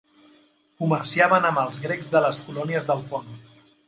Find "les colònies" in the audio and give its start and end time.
2.23-2.89